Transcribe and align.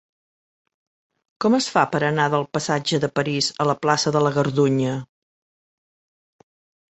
Com 1.43 1.57
es 1.57 1.67
fa 1.73 1.83
per 1.95 2.01
anar 2.07 2.25
del 2.35 2.45
passatge 2.57 2.99
de 3.03 3.09
París 3.19 3.51
a 3.59 3.69
la 3.73 3.77
plaça 3.85 4.15
de 4.17 4.23
la 4.29 4.33
Gardunya? 4.39 4.97